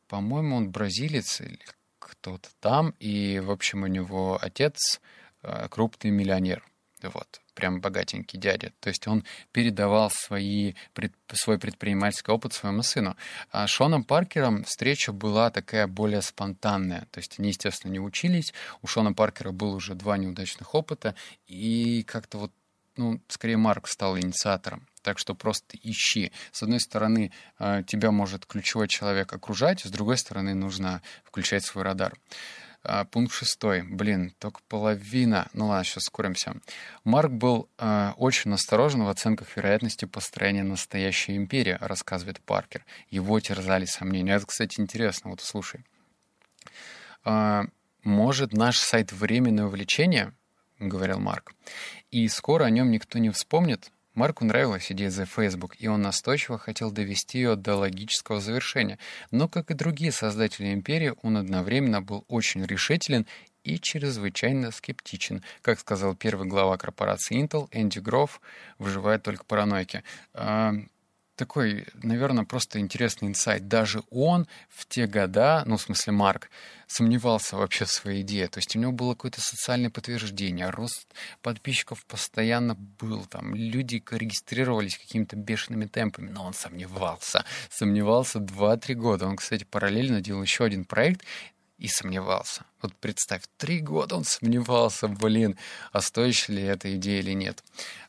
по-моему, 0.07 0.55
он 0.55 0.71
бразилец 0.71 1.41
или 1.41 1.59
кто-то 1.99 2.49
там, 2.59 2.95
и, 2.99 3.39
в 3.39 3.51
общем, 3.51 3.83
у 3.83 3.87
него 3.87 4.39
отец 4.41 4.99
э, 5.43 5.67
крупный 5.69 6.11
миллионер. 6.11 6.63
Вот, 7.03 7.41
прям 7.57 7.81
богатенький 7.81 8.39
дядя. 8.39 8.71
То 8.79 8.89
есть 8.89 9.07
он 9.07 9.23
передавал 9.51 10.11
свои, 10.11 10.75
пред, 10.93 11.11
свой 11.33 11.57
предпринимательский 11.57 12.31
опыт 12.31 12.53
своему 12.53 12.83
сыну. 12.83 13.17
А 13.51 13.65
Шоном 13.65 14.03
Паркером 14.03 14.63
встреча 14.63 15.11
была 15.11 15.49
такая 15.49 15.87
более 15.87 16.21
спонтанная. 16.21 17.07
То 17.11 17.17
есть 17.17 17.39
они, 17.39 17.49
естественно, 17.49 17.91
не 17.91 17.99
учились. 17.99 18.53
У 18.83 18.87
Шона 18.87 19.13
Паркера 19.13 19.51
было 19.51 19.73
уже 19.73 19.95
два 19.95 20.17
неудачных 20.17 20.75
опыта. 20.75 21.15
И 21.47 22.03
как-то 22.03 22.37
вот 22.37 22.51
ну, 22.95 23.19
скорее 23.27 23.57
Марк 23.57 23.87
стал 23.87 24.19
инициатором. 24.19 24.87
Так 25.01 25.17
что 25.17 25.33
просто 25.33 25.77
ищи. 25.81 26.31
С 26.51 26.61
одной 26.61 26.79
стороны, 26.79 27.31
э, 27.57 27.81
тебя 27.87 28.11
может 28.11 28.45
ключевой 28.45 28.87
человек 28.87 29.33
окружать, 29.33 29.81
с 29.81 29.89
другой 29.89 30.17
стороны, 30.17 30.53
нужно 30.53 31.01
включать 31.23 31.65
свой 31.65 31.83
радар. 31.83 32.13
А, 32.83 33.05
пункт 33.05 33.33
шестой. 33.33 33.83
Блин, 33.83 34.33
только 34.39 34.61
половина. 34.67 35.47
Ну 35.53 35.67
ладно, 35.67 35.83
сейчас 35.83 36.03
скоримся. 36.05 36.55
Марк 37.03 37.31
был 37.31 37.69
э, 37.77 38.11
очень 38.17 38.53
осторожен 38.53 39.03
в 39.03 39.09
оценках 39.09 39.55
вероятности 39.55 40.05
построения 40.05 40.63
настоящей 40.63 41.35
империи, 41.35 41.77
рассказывает 41.81 42.39
Паркер. 42.41 42.85
Его 43.09 43.39
терзали 43.39 43.85
сомнения. 43.85 44.33
Это, 44.33 44.45
кстати, 44.45 44.79
интересно. 44.79 45.31
Вот 45.31 45.41
слушай. 45.41 45.83
Э, 47.25 47.63
может, 48.03 48.53
наш 48.53 48.77
сайт 48.77 49.11
временное 49.11 49.65
увлечение?— 49.65 50.33
говорил 50.79 51.19
Марк. 51.19 51.53
«И 52.11 52.27
скоро 52.27 52.65
о 52.65 52.69
нем 52.69 52.91
никто 52.91 53.17
не 53.17 53.31
вспомнит». 53.31 53.91
Марку 54.17 54.45
нравилась 54.45 54.91
идея 54.91 55.11
за 55.11 55.27
Facebook, 55.27 55.75
и 55.77 55.87
он 55.87 56.01
настойчиво 56.01 56.57
хотел 56.57 56.89
довести 56.89 57.37
ее 57.37 57.55
до 57.55 57.75
логического 57.75 58.41
завершения. 58.41 58.97
Но, 59.29 59.47
как 59.47 59.69
и 59.69 59.75
другие 59.75 60.11
создатели 60.11 60.73
империи, 60.73 61.13
он 61.21 61.37
одновременно 61.37 62.01
был 62.01 62.25
очень 62.27 62.65
решителен 62.65 63.27
и 63.63 63.77
чрезвычайно 63.79 64.71
скептичен. 64.71 65.43
Как 65.61 65.79
сказал 65.79 66.15
первый 66.15 66.47
глава 66.47 66.77
корпорации 66.77 67.39
Intel, 67.39 67.67
Энди 67.71 67.99
Гроф, 67.99 68.41
выживает 68.79 69.21
только 69.21 69.43
паранойки. 69.43 70.01
Такой, 71.37 71.85
наверное, 71.93 72.45
просто 72.45 72.79
интересный 72.79 73.27
инсайт. 73.27 73.67
Даже 73.67 74.01
он 74.09 74.47
в 74.69 74.87
те 74.87 75.05
года, 75.05 75.61
ну, 75.67 75.77
в 75.77 75.81
смысле 75.83 76.13
Марк, 76.13 76.49
сомневался 76.87 77.57
вообще 77.57 77.85
в 77.85 77.91
своей 77.91 78.23
идее. 78.23 78.47
То 78.47 78.57
есть 78.57 78.75
у 78.75 78.79
него 78.79 78.91
было 78.91 79.13
какое-то 79.13 79.39
социальное 79.39 79.91
подтверждение, 79.91 80.71
рост 80.71 81.05
подписчиков 81.43 82.03
постоянно 82.07 82.73
был, 82.73 83.25
там 83.25 83.53
люди 83.53 84.03
регистрировались 84.09 84.97
какими-то 84.97 85.35
бешеными 85.35 85.85
темпами, 85.85 86.31
но 86.31 86.43
он 86.43 86.55
сомневался. 86.55 87.45
Сомневался 87.69 88.39
2-3 88.39 88.95
года. 88.95 89.27
Он, 89.27 89.35
кстати, 89.35 89.63
параллельно 89.63 90.21
делал 90.21 90.41
еще 90.41 90.63
один 90.63 90.85
проект, 90.85 91.23
и 91.77 91.87
сомневался. 91.87 92.65
Вот 92.81 92.95
представь, 92.95 93.43
три 93.57 93.79
года 93.79 94.15
он 94.15 94.23
сомневался, 94.23 95.07
блин, 95.07 95.57
а 95.91 96.01
стоящая 96.01 96.53
ли 96.53 96.63
эта 96.63 96.95
идея 96.95 97.19
или 97.19 97.31
нет. 97.31 97.63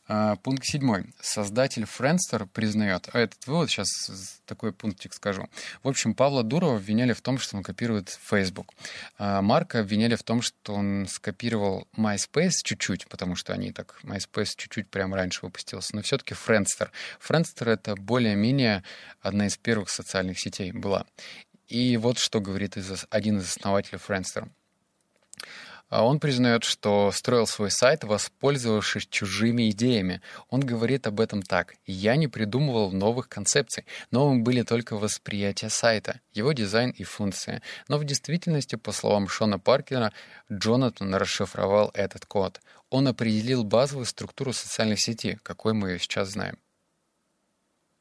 А, 0.07 0.37
пункт 0.37 0.65
седьмой. 0.65 1.05
Создатель 1.21 1.83
Friendster 1.83 2.47
признает, 2.47 3.09
а 3.13 3.19
этот 3.19 3.45
вывод, 3.45 3.69
сейчас 3.69 4.41
такой 4.45 4.73
пунктик 4.73 5.13
скажу. 5.13 5.47
В 5.83 5.87
общем, 5.87 6.15
Павла 6.15 6.41
Дурова 6.43 6.77
обвиняли 6.77 7.13
в 7.13 7.21
том, 7.21 7.37
что 7.37 7.57
он 7.57 7.63
копирует 7.63 8.09
Facebook. 8.09 8.73
А 9.19 9.43
Марка 9.43 9.81
обвиняли 9.81 10.15
в 10.15 10.23
том, 10.23 10.41
что 10.41 10.73
он 10.73 11.07
скопировал 11.07 11.87
MySpace 11.95 12.63
чуть-чуть, 12.63 13.07
потому 13.07 13.35
что 13.35 13.53
они 13.53 13.71
так, 13.71 13.99
MySpace 14.03 14.53
чуть-чуть 14.55 14.89
прямо 14.89 15.15
раньше 15.15 15.41
выпустился, 15.43 15.95
но 15.95 16.01
все-таки 16.01 16.33
Friendster. 16.33 16.89
Friendster— 17.21 17.65
это 17.69 17.95
более-менее 17.95 18.83
одна 19.21 19.45
из 19.45 19.57
первых 19.57 19.91
социальных 19.91 20.39
сетей 20.39 20.71
была. 20.71 21.05
И 21.69 21.97
вот 21.97 22.17
что 22.17 22.41
говорит 22.41 22.75
один 23.11 23.37
из 23.37 23.55
основателей 23.55 23.99
Friendster. 23.99 24.49
А 25.89 26.03
он 26.03 26.19
признает, 26.19 26.63
что 26.63 27.11
строил 27.11 27.47
свой 27.47 27.71
сайт, 27.71 28.03
воспользовавшись 28.03 29.07
чужими 29.07 29.71
идеями. 29.71 30.21
Он 30.49 30.61
говорит 30.61 31.07
об 31.07 31.19
этом 31.19 31.41
так. 31.41 31.75
«Я 31.85 32.15
не 32.15 32.27
придумывал 32.27 32.91
новых 32.91 33.27
концепций. 33.27 33.85
Новым 34.11 34.43
были 34.43 34.61
только 34.61 34.97
восприятия 34.97 35.69
сайта, 35.69 36.21
его 36.31 36.53
дизайн 36.53 36.91
и 36.91 37.03
функции. 37.03 37.63
Но 37.87 37.97
в 37.97 38.03
действительности, 38.03 38.75
по 38.75 38.91
словам 38.91 39.27
Шона 39.27 39.57
Паркера, 39.57 40.13
Джонатан 40.51 41.13
расшифровал 41.15 41.89
этот 41.95 42.25
код. 42.27 42.61
Он 42.91 43.07
определил 43.07 43.63
базовую 43.63 44.05
структуру 44.05 44.53
социальных 44.53 45.01
сетей, 45.01 45.37
какой 45.41 45.73
мы 45.73 45.91
ее 45.91 45.99
сейчас 45.99 46.29
знаем. 46.29 46.57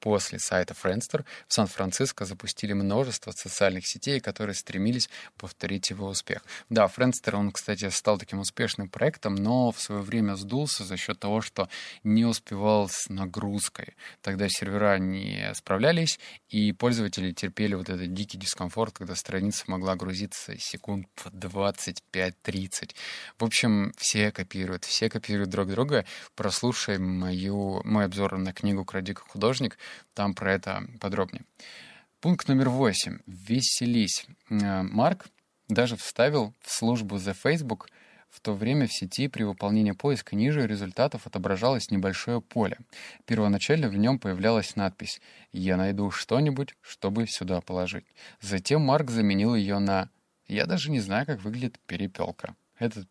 После 0.09 0.39
сайта 0.39 0.73
Friendster 0.73 1.27
в 1.49 1.53
Сан-Франциско 1.53 2.25
запустили 2.25 2.73
множество 2.73 3.31
социальных 3.31 3.87
сетей, 3.87 4.21
которые 4.21 4.55
стремились 4.55 5.11
повторить 5.37 5.91
его 5.91 6.07
успех. 6.09 6.43
Да, 6.71 6.87
Friendster, 6.87 7.35
он, 7.35 7.53
кстати, 7.53 7.91
стал 7.91 8.17
таким 8.17 8.39
успешным 8.39 8.89
проектом, 8.89 9.35
но 9.35 9.71
в 9.71 9.79
свое 9.79 10.01
время 10.01 10.37
сдулся 10.37 10.85
за 10.85 10.97
счет 10.97 11.21
того, 11.21 11.43
что 11.43 11.69
не 12.05 12.25
успевал 12.25 12.89
с 12.89 13.11
нагрузкой. 13.11 13.97
Тогда 14.23 14.49
сервера 14.49 14.97
не 14.97 15.53
справлялись, 15.55 16.19
и 16.49 16.73
пользователи 16.73 17.33
терпели 17.33 17.75
вот 17.75 17.91
этот 17.91 18.15
дикий 18.15 18.39
дискомфорт, 18.39 18.97
когда 18.97 19.15
страница 19.15 19.65
могла 19.67 19.95
грузиться 19.95 20.57
секунд 20.59 21.07
по 21.23 21.29
25-30. 21.29 22.95
В 23.39 23.45
общем, 23.45 23.93
все 23.99 24.33
копируют, 24.33 24.87
все 24.87 25.11
копируют 25.11 25.51
друг 25.51 25.69
друга. 25.69 26.07
Прослушай 26.35 26.97
мою, 26.97 27.83
мой 27.85 28.07
обзор 28.07 28.39
на 28.39 28.55
книгу 28.55 28.87
«Кради 28.87 29.13
художник», 29.13 29.77
там 30.15 30.35
про 30.35 30.55
это 30.55 30.85
подробнее. 31.01 31.45
Пункт 32.21 32.49
номер 32.49 32.69
восемь. 32.69 33.19
Веселись. 33.27 34.27
Э, 34.51 34.83
Марк 34.83 35.27
даже 35.69 35.97
вставил 35.97 36.55
в 36.61 36.71
службу 36.71 37.17
The 37.17 37.35
Facebook 37.35 37.89
в 38.31 38.41
то 38.41 38.53
время 38.53 38.87
в 38.87 38.93
сети 38.93 39.29
при 39.29 39.43
выполнении 39.43 39.93
поиска 39.93 40.37
ниже 40.37 40.67
результатов 40.67 41.27
отображалось 41.27 41.91
небольшое 41.91 42.41
поле. 42.41 42.79
Первоначально 43.25 43.89
в 43.89 43.97
нем 43.97 44.19
появлялась 44.19 44.77
надпись 44.77 45.21
«Я 45.53 45.77
найду 45.77 46.11
что-нибудь, 46.11 46.75
чтобы 46.81 47.27
сюда 47.27 47.61
положить». 47.61 48.07
Затем 48.41 48.83
Марк 48.83 49.11
заменил 49.11 49.55
ее 49.55 49.79
на 49.79 50.11
«Я 50.47 50.67
даже 50.67 50.91
не 50.91 51.01
знаю, 51.01 51.27
как 51.27 51.43
выглядит 51.43 51.79
перепелка». 51.87 52.55
Этот 52.79 53.09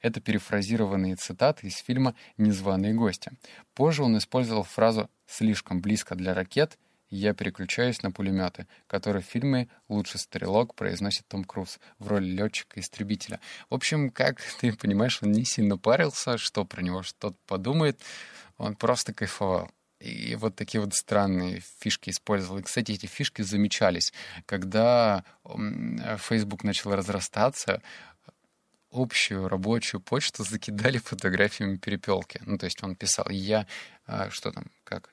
это 0.00 0.20
перефразированные 0.20 1.16
цитаты 1.16 1.66
из 1.66 1.76
фильма 1.76 2.14
«Незваные 2.36 2.94
гости». 2.94 3.32
Позже 3.74 4.02
он 4.02 4.16
использовал 4.18 4.62
фразу 4.62 5.10
«слишком 5.26 5.80
близко 5.80 6.14
для 6.14 6.34
ракет», 6.34 6.78
я 7.08 7.34
переключаюсь 7.34 8.02
на 8.02 8.10
пулеметы, 8.10 8.66
которые 8.88 9.22
в 9.22 9.26
фильме 9.26 9.68
«Лучший 9.88 10.18
стрелок» 10.18 10.74
произносит 10.74 11.28
Том 11.28 11.44
Круз 11.44 11.78
в 12.00 12.08
роли 12.08 12.26
летчика-истребителя. 12.26 13.38
В 13.70 13.74
общем, 13.74 14.10
как 14.10 14.40
ты 14.60 14.72
понимаешь, 14.72 15.22
он 15.22 15.30
не 15.30 15.44
сильно 15.44 15.78
парился, 15.78 16.36
что 16.36 16.64
про 16.64 16.82
него 16.82 17.04
что-то 17.04 17.36
подумает. 17.46 18.00
Он 18.58 18.74
просто 18.74 19.14
кайфовал. 19.14 19.70
И 20.00 20.34
вот 20.34 20.56
такие 20.56 20.80
вот 20.80 20.94
странные 20.94 21.62
фишки 21.78 22.10
использовал. 22.10 22.58
И, 22.58 22.62
кстати, 22.62 22.92
эти 22.92 23.06
фишки 23.06 23.42
замечались. 23.42 24.12
Когда 24.44 25.24
Facebook 26.18 26.64
начал 26.64 26.94
разрастаться, 26.94 27.82
общую 28.90 29.48
рабочую 29.48 30.00
почту 30.00 30.44
закидали 30.44 30.98
фотографиями 30.98 31.76
перепелки. 31.76 32.40
Ну, 32.46 32.58
то 32.58 32.64
есть 32.66 32.82
он 32.82 32.96
писал, 32.96 33.26
я, 33.30 33.66
а, 34.06 34.30
что 34.30 34.52
там, 34.52 34.66
как? 34.84 35.12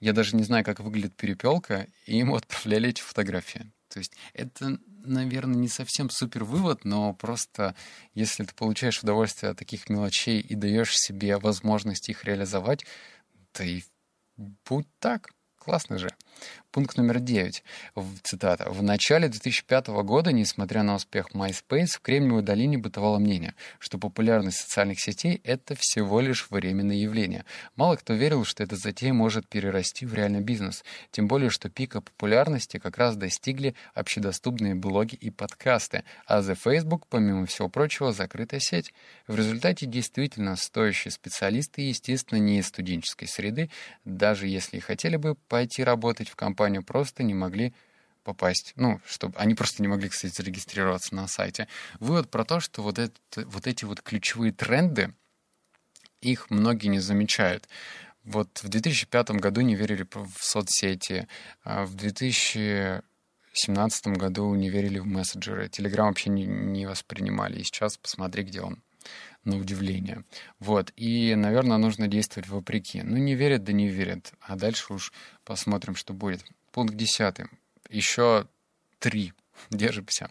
Я 0.00 0.12
даже 0.12 0.36
не 0.36 0.42
знаю, 0.42 0.64
как 0.64 0.80
выглядит 0.80 1.14
перепелка, 1.16 1.86
и 2.06 2.16
ему 2.16 2.34
отправляли 2.36 2.90
эти 2.90 3.02
фотографии. 3.02 3.70
То 3.88 3.98
есть 3.98 4.12
это, 4.34 4.78
наверное, 5.04 5.56
не 5.56 5.68
совсем 5.68 6.10
супер 6.10 6.44
вывод, 6.44 6.84
но 6.84 7.12
просто 7.12 7.74
если 8.14 8.44
ты 8.44 8.54
получаешь 8.54 9.02
удовольствие 9.02 9.50
от 9.50 9.58
таких 9.58 9.88
мелочей 9.88 10.40
и 10.40 10.54
даешь 10.54 10.96
себе 10.96 11.38
возможность 11.38 12.08
их 12.08 12.24
реализовать, 12.24 12.84
то 13.52 13.64
и 13.64 13.82
будь 14.36 14.86
так. 15.00 15.30
Классно 15.56 15.98
же. 15.98 16.08
Пункт 16.72 16.96
номер 16.96 17.18
9. 17.18 17.64
Цитата. 18.22 18.70
«В 18.70 18.80
начале 18.80 19.28
2005 19.28 19.88
года, 20.04 20.30
несмотря 20.30 20.84
на 20.84 20.94
успех 20.94 21.32
MySpace, 21.34 21.96
в 21.96 22.00
Кремниевой 22.00 22.42
долине 22.42 22.78
бытовало 22.78 23.18
мнение, 23.18 23.56
что 23.80 23.98
популярность 23.98 24.58
социальных 24.58 25.00
сетей— 25.00 25.40
это 25.44 25.74
всего 25.76 26.20
лишь 26.20 26.48
временное 26.48 26.94
явление. 26.94 27.44
Мало 27.74 27.96
кто 27.96 28.12
верил, 28.12 28.44
что 28.44 28.62
эта 28.62 28.76
затея 28.76 29.12
может 29.12 29.48
перерасти 29.48 30.06
в 30.06 30.14
реальный 30.14 30.42
бизнес. 30.42 30.84
Тем 31.10 31.26
более, 31.26 31.50
что 31.50 31.68
пика 31.68 32.00
популярности 32.00 32.76
как 32.76 32.98
раз 32.98 33.16
достигли 33.16 33.74
общедоступные 33.92 34.76
блоги 34.76 35.16
и 35.16 35.30
подкасты, 35.30 36.04
а 36.24 36.38
The 36.38 36.54
Facebook, 36.54 37.08
помимо 37.08 37.46
всего 37.46 37.68
прочего, 37.68 38.12
закрытая 38.12 38.60
сеть. 38.60 38.94
В 39.26 39.34
результате 39.34 39.86
действительно 39.86 40.54
стоящие 40.54 41.10
специалисты, 41.10 41.82
естественно, 41.82 42.38
не 42.38 42.60
из 42.60 42.68
студенческой 42.68 43.26
среды, 43.26 43.70
даже 44.04 44.46
если 44.46 44.76
и 44.76 44.80
хотели 44.80 45.16
бы 45.16 45.34
пойти 45.34 45.82
работать 45.82 46.28
в 46.28 46.36
компанию, 46.36 46.59
компанию 46.60 46.82
просто 46.82 47.22
не 47.22 47.32
могли 47.32 47.72
попасть. 48.22 48.74
Ну, 48.76 49.00
чтобы 49.06 49.34
они 49.38 49.54
просто 49.54 49.80
не 49.80 49.88
могли, 49.88 50.10
кстати, 50.10 50.34
зарегистрироваться 50.34 51.14
на 51.14 51.26
сайте. 51.26 51.68
Вывод 52.00 52.30
про 52.30 52.44
то, 52.44 52.60
что 52.60 52.82
вот, 52.82 52.98
это, 52.98 53.18
вот 53.46 53.66
эти 53.66 53.86
вот 53.86 54.02
ключевые 54.02 54.52
тренды, 54.52 55.14
их 56.20 56.50
многие 56.50 56.88
не 56.88 57.00
замечают. 57.00 57.66
Вот 58.24 58.62
в 58.62 58.68
2005 58.68 59.30
году 59.30 59.62
не 59.62 59.74
верили 59.74 60.06
в 60.12 60.36
соцсети, 60.38 61.28
а 61.64 61.86
в 61.86 61.94
2017 61.94 64.06
году 64.18 64.54
не 64.54 64.68
верили 64.68 64.98
в 64.98 65.06
мессенджеры, 65.06 65.70
Телеграм 65.70 66.08
вообще 66.08 66.28
не, 66.28 66.44
не 66.44 66.84
воспринимали. 66.84 67.60
И 67.60 67.64
сейчас 67.64 67.96
посмотри, 67.96 68.42
где 68.42 68.60
он 68.60 68.82
на 69.44 69.56
удивление. 69.56 70.24
Вот. 70.58 70.92
И, 70.96 71.34
наверное, 71.34 71.78
нужно 71.78 72.08
действовать 72.08 72.48
вопреки. 72.48 73.02
Ну, 73.02 73.16
не 73.16 73.34
верят, 73.34 73.64
да 73.64 73.72
не 73.72 73.88
верят. 73.88 74.32
А 74.40 74.56
дальше 74.56 74.92
уж 74.92 75.12
посмотрим, 75.44 75.96
что 75.96 76.12
будет. 76.12 76.44
Пункт 76.72 76.94
десятый. 76.94 77.46
Еще 77.88 78.46
три. 78.98 79.32
Держимся. 79.70 80.30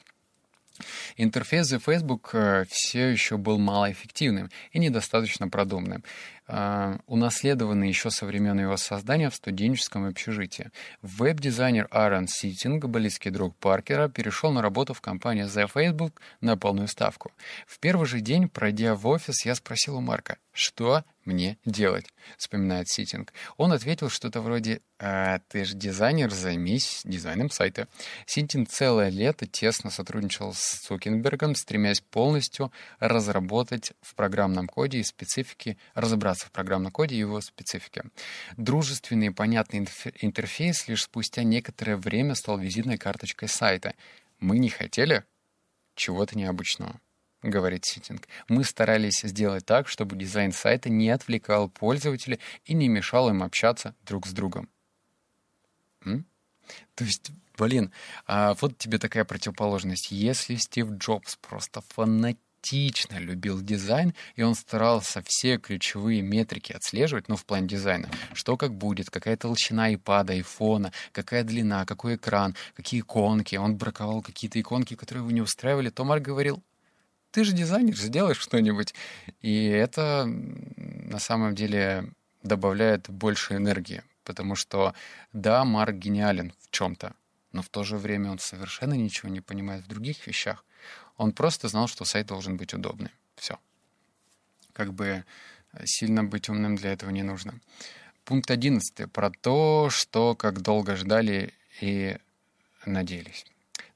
Интерфейс 1.17 1.69
Facebook 1.85 2.29
э, 2.33 2.65
все 2.69 3.09
еще 3.09 3.37
был 3.37 3.57
малоэффективным 3.57 4.49
и 4.71 4.79
недостаточно 4.79 5.49
продуманным. 5.49 6.03
Uh, 6.49 6.99
унаследованный 7.05 7.89
еще 7.89 8.09
со 8.09 8.25
времен 8.25 8.59
его 8.59 8.75
создания 8.75 9.29
в 9.29 9.35
студенческом 9.35 10.07
общежитии. 10.07 10.71
Веб-дизайнер 11.03 11.87
Аарон 11.91 12.27
Ситинг, 12.27 12.85
близкий 12.85 13.29
друг 13.29 13.55
Паркера, 13.57 14.09
перешел 14.09 14.51
на 14.51 14.63
работу 14.63 14.95
в 14.95 15.01
компанию 15.01 15.45
The 15.45 15.69
Facebook 15.71 16.19
на 16.41 16.57
полную 16.57 16.87
ставку. 16.87 17.31
В 17.67 17.77
первый 17.77 18.07
же 18.07 18.19
день, 18.19 18.49
пройдя 18.49 18.95
в 18.95 19.05
офис, 19.05 19.45
я 19.45 19.53
спросил 19.53 19.97
у 19.97 20.01
Марка, 20.01 20.37
что 20.51 21.03
мне 21.25 21.57
делать, 21.65 22.07
вспоминает 22.37 22.89
Ситинг. 22.89 23.33
Он 23.57 23.71
ответил 23.71 24.09
что-то 24.09 24.41
вроде 24.41 24.81
а, 24.97 25.39
«Ты 25.47 25.63
же 25.63 25.75
дизайнер, 25.75 26.31
займись 26.31 27.01
дизайном 27.05 27.49
сайта». 27.49 27.87
Ситинг 28.25 28.69
целое 28.69 29.09
лето 29.09 29.45
тесно 29.45 29.91
сотрудничал 29.91 30.53
с 30.53 30.79
Цукенбергом, 30.85 31.55
стремясь 31.55 32.01
полностью 32.01 32.71
разработать 32.99 33.93
в 34.01 34.15
программном 34.15 34.67
коде 34.67 34.99
и 34.99 35.03
специфике, 35.03 35.77
разобраться 35.93 36.38
в 36.47 36.51
программном 36.51 36.91
коде 36.91 37.15
и 37.15 37.19
его 37.19 37.41
специфике. 37.41 38.03
Дружественный 38.57 39.27
и 39.27 39.31
понятный 39.31 39.87
интерфейс 40.21 40.87
лишь 40.87 41.03
спустя 41.03 41.43
некоторое 41.43 41.97
время 41.97 42.35
стал 42.35 42.57
визитной 42.57 42.97
карточкой 42.97 43.49
сайта. 43.49 43.93
Мы 44.39 44.59
не 44.59 44.69
хотели 44.69 45.23
чего-то 45.95 46.37
необычного.— 46.37 46.99
говорит 47.43 47.85
Ситтиг. 47.85 48.27
«Мы 48.49 48.65
старались 48.65 49.21
сделать 49.21 49.65
так, 49.65 49.87
чтобы 49.87 50.17
дизайн 50.17 50.51
сайта 50.51 50.89
не 50.89 51.09
отвлекал 51.09 51.69
пользователя 51.69 52.37
и 52.65 52.73
не 52.73 52.89
мешал 52.89 53.29
им 53.29 53.43
общаться 53.43 53.95
друг 54.03 54.27
с 54.27 54.33
другом». 54.33 54.67
М? 56.03 56.25
То 56.95 57.05
есть, 57.05 57.31
блин, 57.57 57.93
а 58.25 58.55
вот 58.55 58.77
тебе 58.77 58.97
такая 58.97 59.23
противоположность. 59.23 60.11
Если 60.11 60.55
Стив 60.55 60.89
Джобс 60.91 61.37
просто 61.37 61.81
фанатично 61.87 62.43
любил 63.19 63.61
дизайн, 63.61 64.13
и 64.35 64.43
он 64.43 64.55
старался 64.55 65.21
все 65.25 65.57
ключевые 65.57 66.21
метрики 66.21 66.73
отслеживать, 66.73 67.27
ну, 67.27 67.35
в 67.35 67.45
плане 67.45 67.67
дизайна, 67.67 68.09
что 68.33 68.57
как 68.57 68.73
будет, 68.73 69.09
какая 69.09 69.37
толщина 69.37 69.93
iPad, 69.93 70.31
айфона, 70.31 70.91
какая 71.11 71.43
длина, 71.43 71.85
какой 71.85 72.15
экран, 72.15 72.55
какие 72.75 73.01
иконки, 73.01 73.55
он 73.55 73.75
браковал 73.75 74.21
какие-то 74.21 74.59
иконки, 74.59 74.95
которые 74.95 75.23
его 75.23 75.31
не 75.31 75.41
устраивали, 75.41 75.89
то 75.89 76.03
Марк 76.03 76.23
говорил, 76.23 76.61
ты 77.31 77.43
же 77.43 77.53
дизайнер, 77.53 77.95
сделаешь 77.95 78.39
что-нибудь. 78.39 78.93
И 79.41 79.65
это 79.65 80.25
на 80.25 81.19
самом 81.19 81.55
деле 81.55 82.11
добавляет 82.43 83.09
больше 83.09 83.55
энергии, 83.55 84.03
потому 84.23 84.55
что 84.55 84.93
да, 85.33 85.63
Марк 85.63 85.95
гениален 85.95 86.53
в 86.59 86.71
чем-то, 86.71 87.13
но 87.51 87.61
в 87.61 87.69
то 87.69 87.83
же 87.83 87.97
время 87.97 88.31
он 88.31 88.39
совершенно 88.39 88.93
ничего 88.93 89.29
не 89.29 89.41
понимает 89.41 89.85
в 89.85 89.87
других 89.87 90.25
вещах. 90.27 90.63
Он 91.19 91.33
просто 91.33 91.67
знал, 91.67 91.87
что 91.87 92.05
сайт 92.05 92.27
должен 92.27 92.55
быть 92.55 92.73
удобный. 92.73 93.11
Все. 93.35 93.59
Как 94.71 94.93
бы 94.93 95.25
сильно 95.83 96.23
быть 96.23 96.47
умным 96.47 96.77
для 96.77 96.93
этого 96.93 97.09
не 97.09 97.23
нужно. 97.23 97.59
Пункт 98.23 98.49
11 98.49 99.11
про 99.11 99.29
то, 99.29 99.89
что 99.91 100.33
как 100.33 100.61
долго 100.61 100.95
ждали 100.95 101.53
и 101.81 102.17
надеялись. 102.85 103.45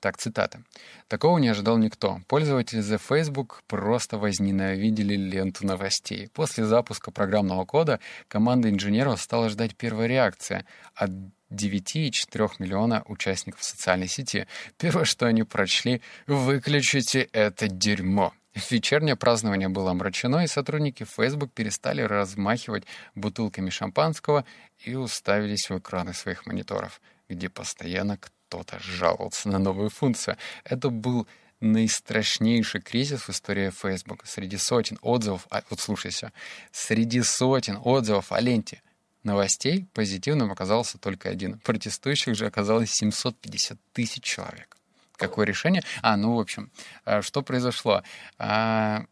Так, 0.01 0.17
цитата. 0.17 0.63
«Такого 1.07 1.37
не 1.37 1.47
ожидал 1.47 1.77
никто. 1.77 2.19
Пользователи 2.27 2.81
The 2.81 2.97
Facebook 2.99 3.63
просто 3.67 4.17
возненавидели 4.17 5.15
ленту 5.15 5.65
новостей. 5.65 6.27
После 6.33 6.65
запуска 6.65 7.09
программного 7.09 7.63
кода 7.63 8.01
команда 8.27 8.69
инженеров 8.69 9.21
стала 9.21 9.47
ждать 9.47 9.77
первой 9.77 10.07
реакции 10.07 10.65
от 10.93 11.11
9,4 11.53 12.51
миллиона 12.59 13.03
участников 13.05 13.63
социальной 13.63 14.07
сети. 14.07 14.47
Первое, 14.77 15.05
что 15.05 15.25
они 15.25 15.43
прочли— 15.43 16.01
«Выключите 16.27 17.29
это 17.31 17.67
дерьмо». 17.67 18.33
Вечернее 18.69 19.15
празднование 19.15 19.67
было 19.67 19.91
омрачено, 19.91 20.43
и 20.43 20.47
сотрудники 20.47 21.05
Facebook 21.05 21.51
перестали 21.53 22.01
размахивать 22.01 22.83
бутылками 23.15 23.71
шампанского 23.71 24.45
и 24.85 24.93
уставились 24.93 25.69
в 25.69 25.77
экраны 25.79 26.13
своих 26.13 26.45
мониторов, 26.45 27.01
где 27.29 27.49
постоянно 27.49 28.17
кто-то 28.17 28.77
жаловался 28.79 29.49
на 29.49 29.57
новую 29.57 29.89
функцию. 29.89 30.37
Это 30.65 30.89
был 30.89 31.27
наистрашнейший 31.61 32.81
кризис 32.81 33.21
в 33.21 33.29
истории 33.29 33.71
Facebook. 33.71 34.23
Среди 34.27 34.57
сотен 34.57 34.99
отзывов, 35.01 35.47
а, 35.49 35.63
вот 35.71 35.79
слушайся, 35.79 36.31
среди 36.71 37.23
сотен 37.23 37.79
отзывов 37.83 38.31
о 38.31 38.39
ленте 38.39 38.82
новостей 39.23 39.87
позитивным 39.93 40.51
оказался 40.51 40.97
только 40.97 41.29
один. 41.29 41.59
Протестующих 41.59 42.35
же 42.35 42.45
оказалось 42.45 42.91
750 42.91 43.77
тысяч 43.93 44.23
человек. 44.23 44.77
Какое 45.15 45.45
решение? 45.45 45.83
А, 46.01 46.17
ну, 46.17 46.35
в 46.35 46.39
общем, 46.39 46.71
а, 47.05 47.21
что 47.21 47.41
произошло? 47.41 48.03
А, 48.37 49.05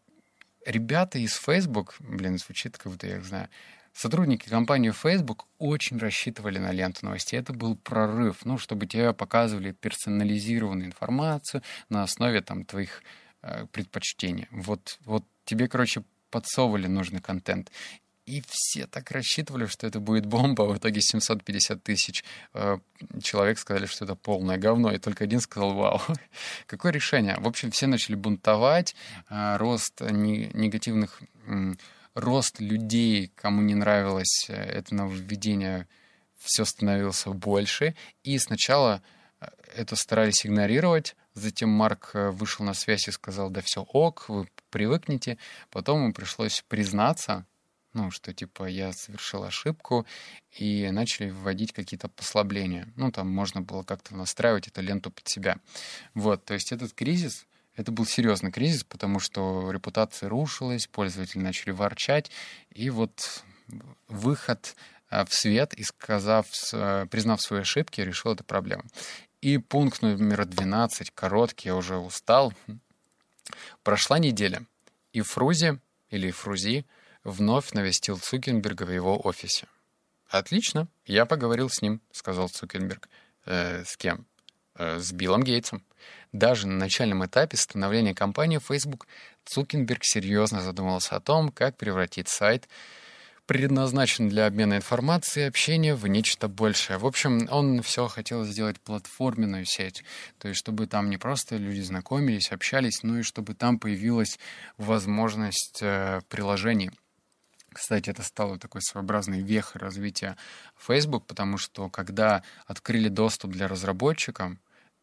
ребята 0.66 1.18
из 1.18 1.34
Facebook, 1.34 1.96
блин, 2.00 2.38
звучит, 2.38 2.76
как 2.76 2.92
будто 2.92 3.06
я 3.06 3.16
их 3.16 3.24
знаю, 3.24 3.48
Сотрудники 3.94 4.48
компании 4.48 4.90
Facebook 4.90 5.46
очень 5.58 5.98
рассчитывали 5.98 6.58
на 6.58 6.72
ленту 6.72 7.04
новостей. 7.04 7.38
Это 7.38 7.52
был 7.52 7.76
прорыв, 7.76 8.44
ну, 8.44 8.56
чтобы 8.56 8.86
тебе 8.86 9.12
показывали 9.12 9.72
персонализированную 9.72 10.86
информацию 10.86 11.62
на 11.90 12.02
основе 12.02 12.40
там 12.40 12.64
твоих 12.64 13.02
э, 13.42 13.66
предпочтений. 13.70 14.48
Вот, 14.50 14.98
вот 15.04 15.24
тебе, 15.44 15.68
короче, 15.68 16.04
подсовывали 16.30 16.86
нужный 16.86 17.20
контент. 17.20 17.70
И 18.24 18.42
все 18.46 18.86
так 18.86 19.10
рассчитывали, 19.10 19.66
что 19.66 19.86
это 19.86 19.98
будет 19.98 20.26
бомба, 20.26 20.62
в 20.62 20.78
итоге 20.78 21.00
750 21.00 21.82
тысяч 21.82 22.24
э, 22.54 22.78
человек 23.20 23.58
сказали, 23.58 23.86
что 23.86 24.04
это 24.04 24.14
полное 24.14 24.58
говно, 24.58 24.92
и 24.92 24.98
только 24.98 25.24
один 25.24 25.40
сказал 25.40 25.74
«Вау». 25.74 26.00
Какое 26.66 26.92
решение? 26.92 27.36
В 27.38 27.48
общем, 27.48 27.72
все 27.72 27.88
начали 27.88 28.14
бунтовать, 28.14 28.94
э, 29.28 29.56
рост 29.56 30.00
не, 30.00 30.50
негативных 30.54 31.20
рост 32.14 32.60
людей, 32.60 33.32
кому 33.34 33.62
не 33.62 33.74
нравилось 33.74 34.46
э, 34.48 34.54
это 34.54 34.94
нововведение, 34.94 35.88
все 36.38 36.64
становился 36.64 37.30
больше. 37.30 37.94
И 38.22 38.38
сначала 38.38 39.02
э, 39.40 39.46
это 39.76 39.96
старались 39.96 40.46
игнорировать. 40.46 41.16
Затем 41.34 41.70
Марк 41.70 42.10
э, 42.14 42.30
вышел 42.30 42.64
на 42.64 42.74
связь 42.74 43.08
и 43.08 43.12
сказал, 43.12 43.50
да 43.50 43.62
все 43.62 43.82
ок, 43.82 44.28
вы 44.28 44.48
привыкнете. 44.70 45.38
Потом 45.70 46.02
ему 46.02 46.12
пришлось 46.12 46.62
признаться, 46.68 47.46
ну, 47.94 48.10
что 48.10 48.32
типа 48.32 48.66
я 48.66 48.92
совершил 48.92 49.44
ошибку, 49.44 50.06
и 50.58 50.90
начали 50.90 51.30
вводить 51.30 51.72
какие-то 51.72 52.08
послабления. 52.08 52.88
Ну, 52.96 53.10
там 53.10 53.28
можно 53.28 53.60
было 53.60 53.82
как-то 53.82 54.14
настраивать 54.14 54.68
эту 54.68 54.80
ленту 54.82 55.10
под 55.10 55.28
себя. 55.28 55.56
Вот, 56.14 56.44
то 56.44 56.54
есть 56.54 56.72
этот 56.72 56.92
кризис, 56.92 57.46
это 57.76 57.90
был 57.92 58.06
серьезный 58.06 58.52
кризис, 58.52 58.84
потому 58.84 59.18
что 59.18 59.70
репутация 59.70 60.28
рушилась, 60.28 60.86
пользователи 60.86 61.40
начали 61.40 61.70
ворчать, 61.70 62.30
и 62.70 62.90
вот 62.90 63.44
выход 64.08 64.76
э, 65.10 65.24
в 65.24 65.32
свет 65.32 65.72
и 65.74 65.82
сказав, 65.82 66.46
э, 66.72 67.06
признав 67.10 67.40
свои 67.40 67.60
ошибки, 67.60 68.00
решил 68.00 68.32
эту 68.32 68.44
проблему. 68.44 68.84
И 69.40 69.58
пункт 69.58 70.02
номер 70.02 70.44
12, 70.44 71.10
короткий, 71.10 71.68
я 71.68 71.76
уже 71.76 71.96
устал. 71.96 72.52
Прошла 73.82 74.18
неделя, 74.18 74.64
и 75.12 75.20
Фрузи, 75.20 75.80
или 76.10 76.30
Фрузи, 76.30 76.86
вновь 77.24 77.72
навестил 77.72 78.18
Цукенберга 78.18 78.84
в 78.84 78.90
его 78.90 79.20
офисе. 79.26 79.66
«Отлично, 80.28 80.88
я 81.04 81.26
поговорил 81.26 81.68
с 81.68 81.82
ним»,— 81.82 82.00
сказал 82.12 82.48
Цукенберг. 82.48 83.08
«Э, 83.44 83.84
«С 83.84 83.96
кем?» 83.96 84.26
э, 84.76 84.98
«С 84.98 85.12
Биллом 85.12 85.42
Гейтсом». 85.42 85.84
Даже 86.32 86.66
на 86.66 86.76
начальном 86.76 87.24
этапе 87.26 87.58
становления 87.58 88.14
компании 88.14 88.58
Facebook 88.58 89.06
Цукенберг 89.44 90.04
серьезно 90.04 90.62
задумался 90.62 91.16
о 91.16 91.20
том, 91.20 91.50
как 91.50 91.76
превратить 91.76 92.28
сайт, 92.28 92.66
предназначенный 93.44 94.30
для 94.30 94.46
обмена 94.46 94.76
информацией 94.76 95.44
и 95.44 95.48
общения, 95.48 95.94
в 95.94 96.06
нечто 96.06 96.48
большее. 96.48 96.96
В 96.96 97.04
общем, 97.04 97.46
он 97.50 97.82
все 97.82 98.08
хотел 98.08 98.44
сделать 98.44 98.80
платформенную 98.80 99.66
сеть, 99.66 100.02
то 100.38 100.48
есть 100.48 100.58
чтобы 100.58 100.86
там 100.86 101.10
не 101.10 101.18
просто 101.18 101.56
люди 101.58 101.82
знакомились, 101.82 102.50
общались, 102.50 103.02
но 103.02 103.18
и 103.18 103.22
чтобы 103.22 103.54
там 103.54 103.78
появилась 103.78 104.38
возможность 104.78 105.80
э, 105.82 106.22
приложений 106.30 106.92
Кстати, 107.72 108.10
это 108.10 108.22
стало 108.22 108.58
такой 108.58 108.82
своеобразной 108.82 109.42
вехой 109.42 109.80
развития 109.80 110.36
Facebook, 110.78 111.26
потому 111.26 111.58
что 111.58 111.88
когда 111.88 112.42
открыли 112.66 113.08
доступ 113.08 113.52
для 113.52 113.68
разработчиков, 113.68 114.52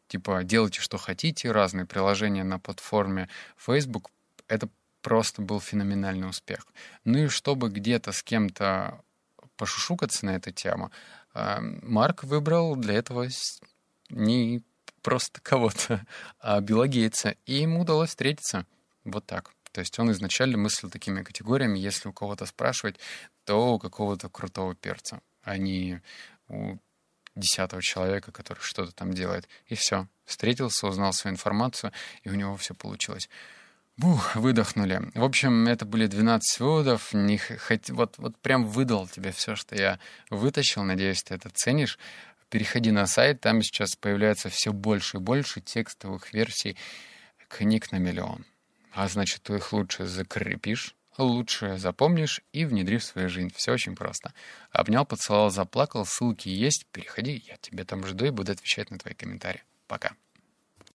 типа 0.07 0.43
делайте 0.43 0.81
что 0.81 0.97
хотите, 0.97 1.51
разные 1.51 1.85
приложения 1.85 2.43
на 2.43 2.59
платформе 2.59 3.29
Facebook, 3.57 4.11
это 4.47 4.69
просто 5.01 5.41
был 5.41 5.59
феноменальный 5.59 6.29
успех. 6.29 6.67
Ну 7.05 7.17
и 7.17 7.27
чтобы 7.27 7.69
где-то 7.69 8.11
с 8.11 8.23
кем-то 8.23 9.01
пошушукаться 9.55 10.25
на 10.25 10.35
эту 10.35 10.51
тему, 10.51 10.91
э, 11.33 11.59
Марк 11.59 12.23
выбрал 12.23 12.75
для 12.75 12.95
этого 12.95 13.27
не 14.09 14.63
просто 15.01 15.39
кого-то, 15.41 16.05
а 16.39 16.59
Билла 16.61 16.87
Гейтса, 16.87 17.35
и 17.45 17.55
ему 17.55 17.81
удалось 17.81 18.09
встретиться 18.09 18.65
вот 19.03 19.25
так. 19.25 19.51
То 19.71 19.81
есть 19.81 19.97
он 19.99 20.11
изначально 20.11 20.57
мыслил 20.57 20.89
такими 20.89 21.21
категориями, 21.21 21.77
если 21.77 22.09
у 22.09 22.13
кого-то 22.13 22.45
спрашивать, 22.45 22.99
то 23.45 23.73
у 23.73 23.79
какого-то 23.79 24.29
крутого 24.29 24.75
перца, 24.75 25.21
а 25.43 25.57
не 25.57 26.01
у 26.47 26.77
десятого 27.35 27.81
человека, 27.81 28.31
который 28.31 28.59
что-то 28.59 28.91
там 28.91 29.13
делает. 29.13 29.47
И 29.67 29.75
все. 29.75 30.07
Встретился, 30.25 30.87
узнал 30.87 31.13
свою 31.13 31.35
информацию, 31.35 31.91
и 32.23 32.29
у 32.29 32.35
него 32.35 32.55
все 32.57 32.73
получилось. 32.73 33.29
Бух, 33.97 34.35
выдохнули. 34.35 35.11
В 35.13 35.23
общем, 35.23 35.67
это 35.67 35.85
были 35.85 36.07
12 36.07 36.59
выводов. 36.61 37.13
Не 37.13 37.37
хоть, 37.37 37.89
вот, 37.89 38.17
вот 38.17 38.37
прям 38.37 38.65
выдал 38.65 39.07
тебе 39.07 39.31
все, 39.31 39.55
что 39.55 39.75
я 39.75 39.99
вытащил. 40.29 40.83
Надеюсь, 40.83 41.23
ты 41.23 41.35
это 41.35 41.49
ценишь. 41.49 41.99
Переходи 42.49 42.91
на 42.91 43.05
сайт, 43.07 43.41
там 43.41 43.61
сейчас 43.61 43.95
появляется 43.95 44.49
все 44.49 44.71
больше 44.71 45.17
и 45.17 45.19
больше 45.19 45.61
текстовых 45.61 46.33
версий 46.33 46.77
книг 47.47 47.91
на 47.91 47.97
миллион. 47.97 48.45
А 48.91 49.07
значит, 49.07 49.43
ты 49.43 49.55
их 49.55 49.71
лучше 49.73 50.05
закрепишь, 50.05 50.95
лучше 51.17 51.77
запомнишь 51.77 52.41
и 52.51 52.65
внедри 52.65 52.97
в 52.97 53.03
свою 53.03 53.29
жизнь. 53.29 53.51
Все 53.55 53.73
очень 53.73 53.95
просто. 53.95 54.33
Обнял, 54.71 55.05
поцеловал, 55.05 55.51
заплакал. 55.51 56.05
Ссылки 56.05 56.49
есть. 56.49 56.85
Переходи, 56.91 57.43
я 57.47 57.57
тебя 57.57 57.85
там 57.85 58.05
жду 58.05 58.25
и 58.25 58.31
буду 58.31 58.51
отвечать 58.51 58.91
на 58.91 58.97
твои 58.97 59.13
комментарии. 59.13 59.63
Пока. 59.87 60.13